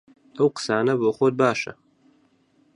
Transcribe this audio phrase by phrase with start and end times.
[0.37, 1.73] ئەو قسانە بۆ خۆت باشە!